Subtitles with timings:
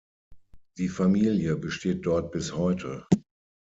[0.79, 3.05] Die Familie besteht dort bis heute.